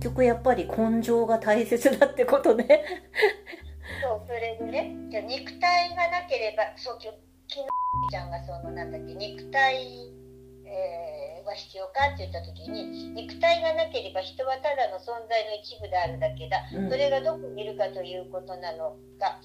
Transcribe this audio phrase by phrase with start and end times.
[0.00, 2.84] 局やっぱり根性が大切だってことね。
[4.02, 7.30] そうそれでねじゃ肉体がなければそう昨日
[8.10, 9.76] ちゃんがそのなんだっけ肉体、
[10.64, 16.90] えー、は必要かって言った時に肉体がなければ人はただの存在の一部であるだけだ、うん。
[16.90, 19.38] それがどこにいるかということなのか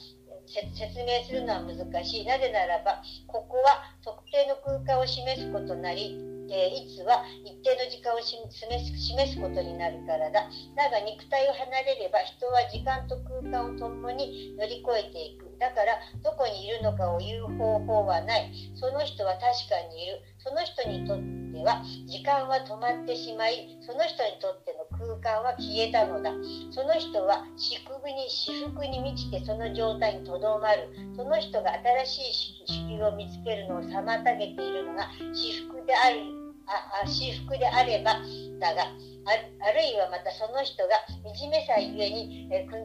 [0.45, 2.25] せ説明するのは難しい。
[2.25, 10.47] なぜならばここは特定の空間を示すことなりえーいつは一定の時間を示す示すことになるからだ。
[10.75, 15.45] だが肉体を離れれば人は時間と空間を共に乗り越えていく。
[15.59, 18.51] だからどこにいるのかを言う方法はない。
[18.75, 20.21] その人は確かにいる。
[20.39, 26.31] その人にとっては時間は止まってしまいその人にとっての空間は消えたのだ
[26.71, 31.73] その人は至福に至福に満ちてその状態にとどまるその人が
[32.05, 38.17] 新しい子宮を見つけるのを妨げているのが至福であるああ至福であれば
[38.59, 38.83] だが
[39.25, 42.75] あるいはまたその人が惨めさゆえにえ苦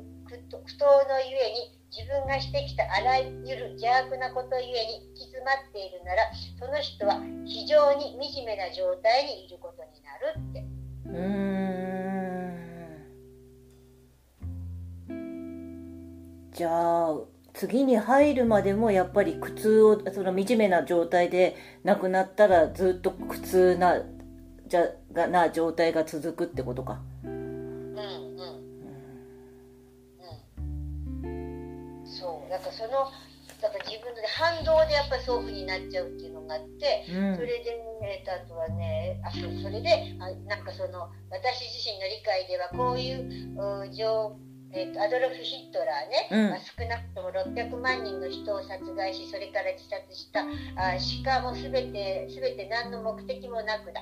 [0.77, 10.70] 闘のゆえに自分がしてきたあらゆる邪悪なことゆえに行き詰まっているならその人は非常に惨めな状態にいることになるって。
[16.61, 17.17] じゃあ
[17.55, 24.03] 次に入るまでもやっぱり苦痛をその惨めな状態で亡くなったらずっと苦痛な
[24.67, 27.01] じゃがな状態が続くってことか。
[27.25, 27.31] うん。
[27.31, 27.37] う
[27.95, 28.03] ん。
[31.25, 31.27] う
[32.03, 32.07] ん。
[32.07, 32.51] そう。
[32.51, 33.11] なんかその
[33.63, 37.37] だから自分で反動でやっぱりそういうふうになっちゃうっていうのがあってうん。
[37.37, 43.25] それで、えーとあとはねあそれであなんかその私自身の理解ではこういう
[43.57, 44.37] う状
[44.73, 46.51] えーとアドルフ・ヒットラーね、うん。
[46.51, 50.47] まあ、少なくとも600万人の人を殺害しそれから自殺した
[50.77, 54.01] あしかも全て全て何の目的もなくだ。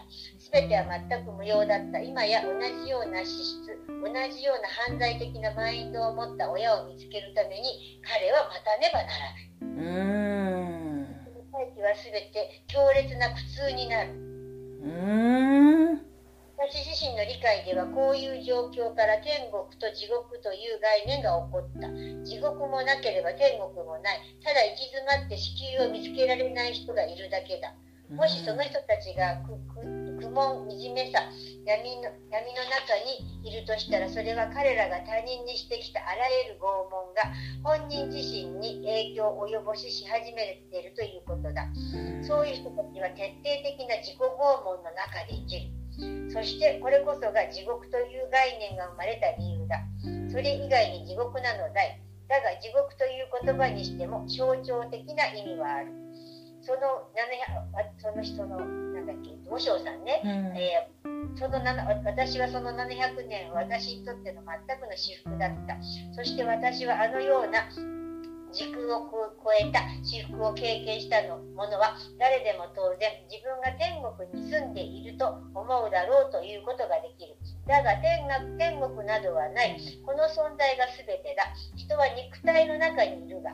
[0.53, 2.01] 全ては全く無用だった。
[2.01, 9.49] 今や同じような資質同じような犯罪的なマインドを持った親を見つけるために彼は待たねばならない。
[9.61, 11.19] うーん。
[11.51, 14.11] 大気は全て強烈な苦痛になる。
[14.11, 16.18] うーん
[16.59, 21.87] 私自身の理解ではこういう状況から天国と地獄という概念が起こった。
[22.27, 24.19] 地獄もなければ天国もない。
[24.43, 27.73] ただ行き詰まって子宮を見つけられない人がいるだけだ。
[28.11, 31.21] もしその人たちが苦悶惨めさ
[31.67, 37.31] 闇の闇の中にいるとしたらそれは彼らが他人にしてきたあらゆる拷問が
[37.63, 41.69] 本人自身に影響を及ぼしし始めているということだ。
[42.27, 44.27] そういう人たちは徹底的な自己拷
[44.65, 45.78] 問の中で生きる。
[46.33, 49.83] そしてこれこそが地獄という概念が生まれた理由だ。
[50.31, 52.01] それ以外に地獄なのだい。
[52.29, 55.93] だが地獄という言葉にしても象徴的な意味はある。
[56.63, 60.31] その700あその人のなんだっけ五章さんね、うん。
[60.57, 65.77] えーその7私はその700年は私にとっての全くの至福だった。
[66.13, 67.69] そして私はあのような
[68.53, 77.37] 時空を超えた至福を経験したのものは誰でも当然自分が天国に住んでいると思うだろうということができる。
[77.67, 79.77] だが天が天国などはない。
[80.05, 81.53] この存在が全てだ。
[81.77, 83.53] 人は肉体の中にいるが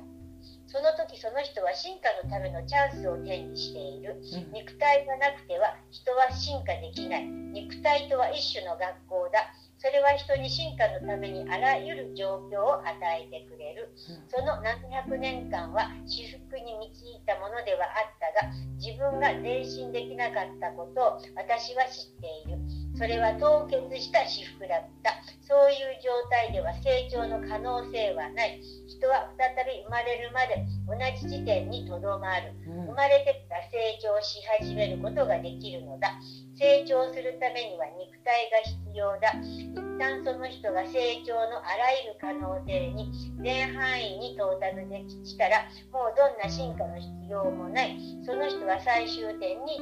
[0.75, 4.19] その時その人は進化のためのチャンスを手にしている。
[4.53, 7.27] 肉体がなくては人は進化できない。
[7.27, 13.93] 肉体とは一種の学校だそれは人に進化のためにあらゆる状況を与えてくれる。
[14.33, 22.59] その何百年間は至福に導いたものではあったが自分が前進できなかったことを私は知っている
[22.97, 25.19] それは凍結した至福だった。
[25.43, 28.61] そういう状態では成長の可能性はない。
[28.87, 30.95] 人は再び生まれるまで同
[31.29, 32.55] じ時点にとどまる。
[32.67, 32.87] うん。
[32.87, 36.15] 生まれてから成長し始めることができるのだ。
[36.57, 39.35] 成長するためには肉体が必要だ。
[39.43, 43.11] 一旦その人が成長のあらゆる可能性に
[43.43, 45.49] 全範囲に到達できした。
[45.49, 47.99] らもうどんな進化の必要もない。
[48.27, 49.81] その人は最終点に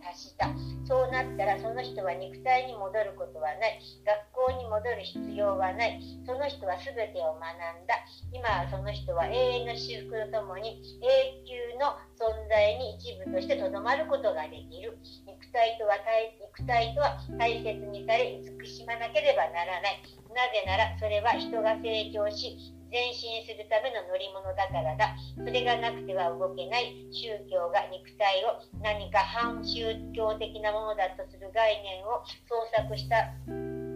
[0.00, 0.48] 達した。
[0.86, 3.80] そうなったらその人は肉体に戻ることはない。
[4.06, 6.00] 学校に戻る必要はない。
[6.26, 7.94] その人は全てを学んだ。
[8.32, 11.08] 今はその人は永遠の至福とともに永
[11.44, 14.96] 久の存在に一部としてとどまることができる。
[15.26, 15.96] 肉体とは
[16.40, 20.02] 肉体とは大切にされ慈しまなければならない。
[20.34, 25.12] なぜならそれは人が成長し前進するための乗り物だからだ。
[25.36, 33.34] それがなくては動けない宗教が肉体を何か反宗教的なものだとする概念を創作した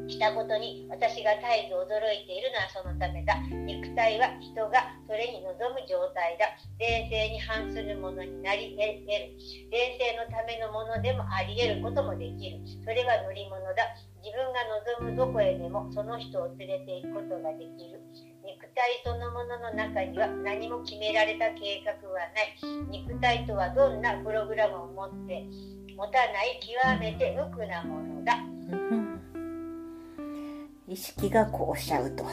[0.09, 3.37] したことに私が絶えず驚いているのはそのためだ。
[3.65, 6.47] 肉体は人がそれに臨む状態だ。
[6.79, 9.07] 霊性に反するものになり得る
[9.71, 12.61] 霊性のためのものでもあり得ることもできる。
[12.85, 13.95] それは乗り物だ。
[14.23, 14.63] 自分が
[15.03, 18.01] 望むどこへでもその人を連れて行くことができる。
[18.45, 22.57] 肉体そのものの中には何も決められた計画はない。
[22.91, 25.47] 肉体とはどんなプログラムを持って
[25.97, 28.39] 持たない極めて無垢なものだ、
[30.89, 32.25] 意識がこうしちゃうと。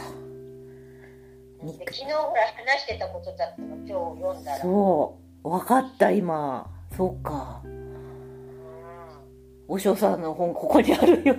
[1.61, 4.61] 昨日ほら話してたことだったの今日読んだら。
[4.61, 5.49] そう。
[5.49, 6.65] 分かった今。
[6.95, 7.61] そうか。
[9.67, 11.35] お尚さんの本ここにあるよ。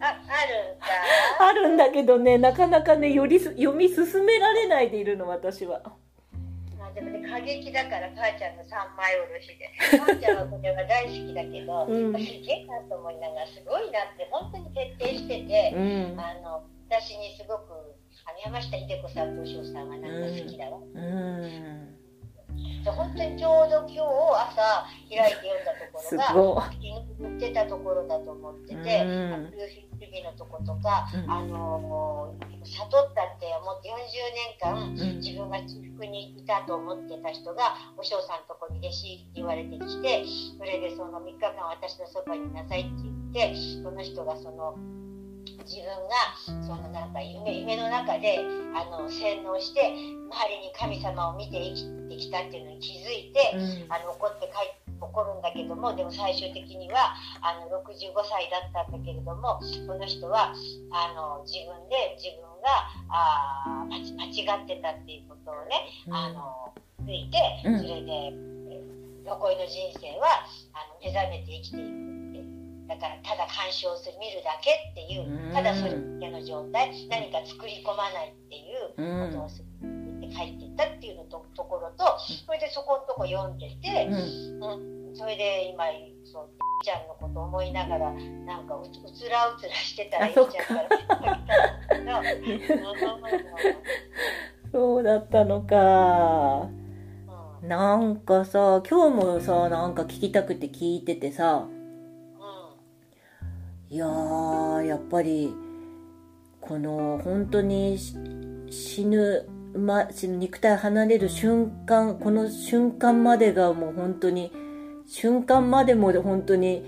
[0.00, 0.86] ああるんだ。
[1.40, 5.80] あるんだけどねなかなかねより読み進められないでいるの私は。
[6.78, 9.70] まあでもね過激だから母ちゃんの三枚おろしで。
[9.98, 17.93] 母ちゃんはこれは大好きだけど、うん、すげえなと思いながらすごいなって本当に徹底してて、うん、あの私にすごく
[18.44, 20.78] 山下秀子さんとお尚さんがなんか好きだわ。
[20.94, 21.94] うん、うん。
[22.84, 24.00] 本当にちょうど今日
[24.52, 29.52] 朝開いて読んだところが言ってたところだと思ってて、うん、
[29.98, 40.24] 主義のとことか、うん、あの悟ったって思って40年間自分が中腹にいたと思ってた人がお嬢さんのとこに弟子って言われてきて
[40.58, 42.90] それでその3日間私のそばにいなさいって
[43.32, 44.76] 言ってその人がその。
[45.64, 48.38] 自分がそのなんか夢夢の中で
[48.74, 60.54] あの洗脳して周りに神様を見て生きてきたっていうのに気づいて、うん、あの怒って帰怒るんだけどもでも最終的にはあの65歳だったんだけれどもこの人は
[60.92, 66.72] あの自分で自分があ間違ってたっていうことをね、うん、あの
[67.04, 68.32] ついてそれで、
[69.26, 72.23] 残りの人生はあの目覚めて生きていく。
[72.88, 85.84] だからただ鑑賞する見るだけっていうただそれだけの状態何か作り込まないっていうことをするって書いてったっていうのとところとそれでそこのとこ読んでて、うん、それで今
[86.24, 86.48] そう
[86.84, 90.88] ちゃんのこと思いながらなんかうつらうつらしてたらいいちゃんから
[94.70, 96.68] そうだったのか。
[97.62, 101.66] なんかさ今日もさなんか聞きたくて聞いててさ
[103.94, 105.54] いやーやっぱり
[106.60, 107.96] この本当に
[108.68, 114.50] 死ぬ、ま、死ぬ肉体離れる瞬間この瞬間までがもう本当に
[115.06, 116.82] 瞬間までも本当に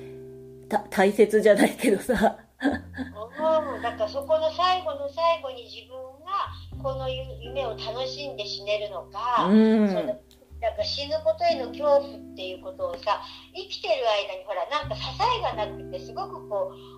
[0.90, 2.14] 大切じゃないけどさ。
[2.16, 2.22] だ
[3.92, 5.94] からそこの最後の最後に自分
[6.24, 10.20] がこの夢を楽しんで死ねるのか、うん、その
[10.60, 12.02] なんか死ぬことへの恐怖っ
[12.34, 13.20] ていうことをさ
[13.54, 13.94] 生きてる
[14.26, 15.02] 間にほらなんか支
[15.38, 16.95] えがなくてすごくこう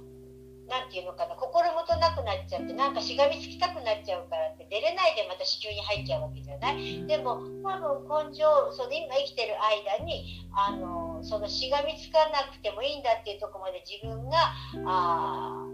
[0.69, 7.07] なんていうのかな心もとなくなっちゃってなんかしがみつきたくなっちゃうからって出れないでまた子宮に入っちゃうわけじゃない？
[7.09, 8.45] でも多分根性
[8.77, 14.53] その今生きてる間にあのそのしがみつかなくてもいいんだっていうとこまで自分が
[14.85, 15.65] あ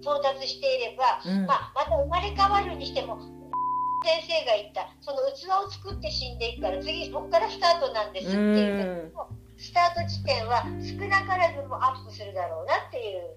[0.00, 13.36] 到達していれば、うん、まあ、また生まれ変わるにしても先生が言ったその器を作って死んでいくから次ここからスタートなんですっていう、うん、スタート地点は少なからずもアップするだろうなっていう。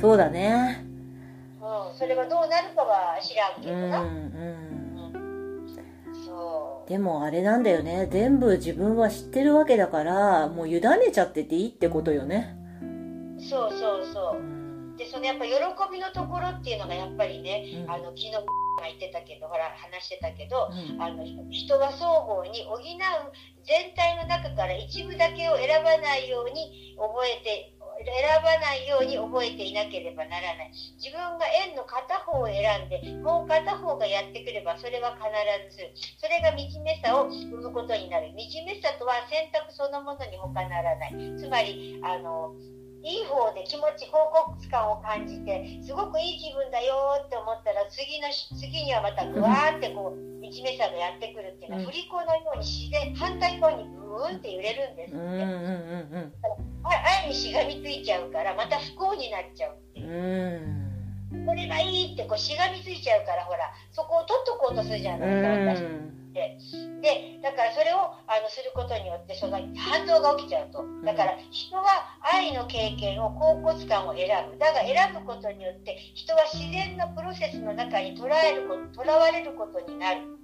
[0.00, 0.84] そうだね。
[1.60, 4.00] うん、それがどうなるかは知らんけどな。
[4.02, 6.88] うん、うん、そう。
[6.88, 8.08] でもあれなんだよね。
[8.10, 10.80] 全部自分は知ってるわけだから、もう委ね
[11.12, 12.56] ちゃってていいってことよね。
[13.38, 14.98] そうそうそう。
[14.98, 15.52] で、そのやっぱ喜
[15.92, 18.42] びのところっていうのがやっぱりね、うん、あの、昨日が
[18.86, 22.78] 言ってたけど、ほら、話してたけど、うん、あの、人は双方に補う
[23.64, 30.72] 全体の中から一部だけを選ばないように覚えて選ばないように覚えていなければならない。
[30.96, 35.28] 自分が円の片方を選んでもう片方がやってくればそれは必
[35.70, 38.34] ずそれが惨めさを生むことになる。
[38.34, 41.14] 惨めさとは選択そのものに他ならない。
[41.38, 42.54] つまりあの
[43.04, 55.20] いい方で気持ち報告感を感じてすごくいい気分だよって思ったら次の次にはまたぐわーってこう惨めさがやってくるっていうのは振り子のように自然反対側にブーンって揺れるんですって。
[55.20, 55.52] うんうんうん
[56.16, 56.32] うん。
[56.84, 61.46] 愛にしがみついちゃうからまた不幸になっちゃうっていう。
[61.46, 66.14] これがいいってこうしがみついちゃうからほらそこを取っとこうとするじゃないですか私。
[66.14, 66.58] って。
[67.00, 70.84] でだからそれをあのすることによってその反動が起きちゃうと。
[71.04, 74.58] だから人は愛の経験を恍惚感を選ぶ。
[74.58, 80.34] だが選ぶことによって人は自然のプロセスの中に捉えることとらわれることになる。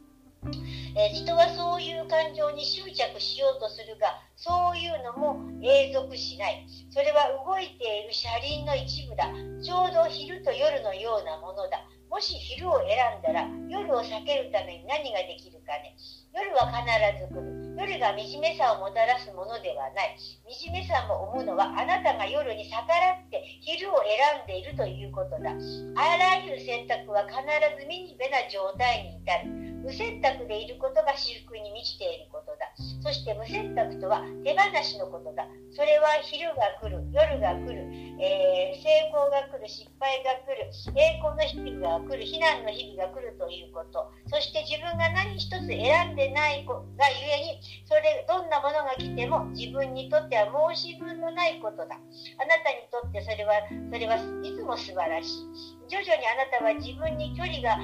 [0.97, 6.67] え、人はそういう感情に執着しようとするがそういうのも永続しない。
[6.91, 9.29] それは動いている車輪の一部だ。
[9.63, 11.85] ちょうど昼と夜のようなものだ。
[12.11, 15.95] もし昼を選んだら夜を避けるために何ができるかね。
[16.35, 16.83] 夜は必
[17.23, 17.77] ず来る。
[17.79, 20.17] 夜が惨めさをもたらすものではない。
[20.51, 25.55] 惨めさも思うのはあなたが夜に逆らって昼を選んでいるということだ。
[25.95, 29.70] あらゆる選択は必ず惨めな状態に至る。
[29.83, 32.73] 無選択でいることが私服に満ちていることだ。
[33.03, 35.47] そして無選択とは手放しのことだ。
[35.73, 37.03] それは昼が来る。
[37.13, 37.87] 夜が来る、
[38.19, 39.69] えー、成功が来る。
[39.69, 40.67] 失敗が来る。
[40.99, 42.25] 栄光の日々が来る。
[42.25, 44.11] 避難の日々が来るということ。
[44.27, 46.75] そして自分が何一つ選んでないが
[47.09, 51.95] ゆえにそれどんなものが来ても自分にとっては申し分のないことだ。
[51.95, 53.55] あなたにとってそれは
[53.93, 55.81] それはいつも素晴らしい。
[55.89, 57.79] 徐々にあなたは自分に距離が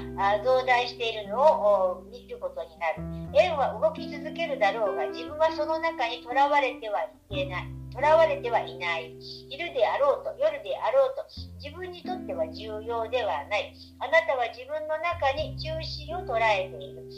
[0.44, 3.16] 増大しているのを見ることになる。
[3.34, 7.75] 円は動き続けるだろうが自分はその中にとらわれてはいけない。
[7.96, 9.16] とらわれてはいない。
[9.48, 11.24] 昼であろうと夜であろうと
[11.64, 13.72] 自分にとっては重要ではない。
[13.98, 17.08] あなたは自分の中に中心を捉えている。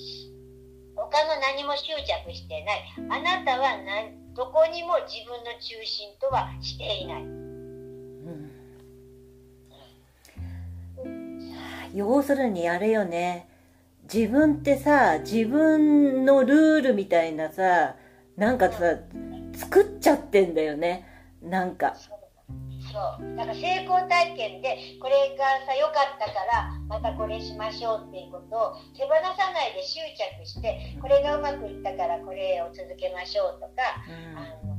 [0.95, 2.85] 他の何も執着してない。
[3.11, 3.75] あなたは
[4.37, 8.51] どこにも自分の中心とはしていない、うん。
[11.93, 13.49] 要するにあれよね。
[14.13, 17.97] 自分ってさ自分のルールみたいなさ
[18.37, 18.95] なんかさ
[19.59, 21.05] 作っちゃってんだよね。
[21.43, 21.95] なんか。
[21.95, 22.09] そ
[23.23, 23.37] う。
[23.37, 34.79] だから成功体験でこれがさ良かったからまたこれしましょうっていうことを手放さないで執着してこれがうまくいったからこれを続けましょうとか、うん、あの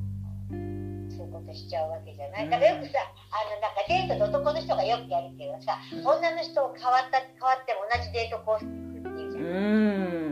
[1.29, 2.99] ことしちゃうわけじゃない、だからよくさ
[3.31, 9.43] あのなんかデートで男の人がよくやるけどさ女の人変わった変わっても同じデートコースっていうじゃん。
[9.43, 10.28] うん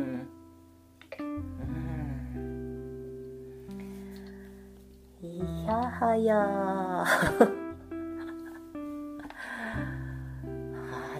[5.68, 7.06] やはやあ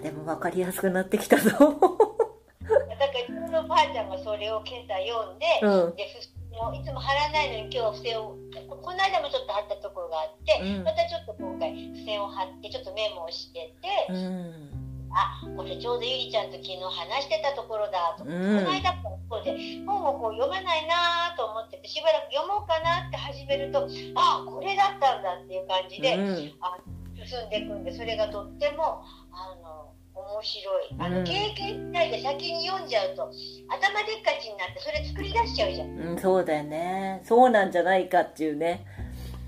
[0.00, 1.50] でも分かりやすくなってきたぞ。
[1.50, 1.76] だから
[3.28, 6.06] 自分のばあちゃんがそれを今朝読んで、うん、で
[6.56, 8.36] もいつも貼らないのに今日付箋を
[8.80, 14.70] この間もちょっと貼ったところがあって、うん、またちょっと今回付箋を貼ってちょっとメモをしてて、うん、
[15.12, 18.96] あこれちょうどゆりちゃんと昨日話してたところだとうん、この間
[19.28, 19.56] こうで
[19.86, 26.14] 本をこう読めないなと思っててしばらく読もうかなって始めるとあこれだったんだっていう感じで、
[26.60, 26.76] あ
[27.26, 30.84] 進んでいくんでそれがとってもあの面白い。
[30.98, 33.32] あの、経験しないで先に読んじゃうと頭
[34.04, 37.22] でっかちになってそれ作り出しちゃうじゃん、うん、そうだよね。
[37.24, 38.84] そうなんじゃないかっていうね。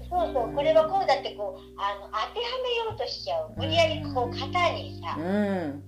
[0.08, 3.52] そうそうこれはこうだってこうあの当てはめようとしちゃう。
[3.56, 5.82] 無理やりこう型にさ、うん、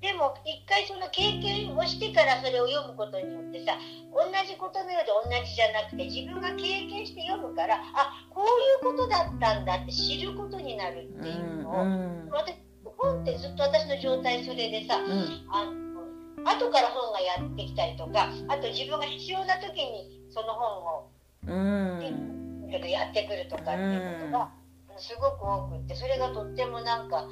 [0.00, 3.74] でも一回その経験をしてからそれを読むことによってさ
[4.14, 12.54] 同じことのようで同じじゃなくて自分が経験して読むからあこういうことだったんだって知ることになるっていうのを、うんうん、私
[12.98, 21.10] 本ってずっと私の状態それでさ、うん、あ後から本がやってきたりとかあと自分が必要な時にその本を、
[21.46, 24.50] うん、やってくるとかっていうことが
[24.98, 27.26] すごく多くってそれがとってもなんか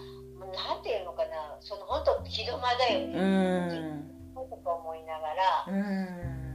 [0.52, 1.56] なんていうのかな。
[1.60, 5.64] その本当気止まだよね、うん、とか思いながら。
[5.68, 6.45] うん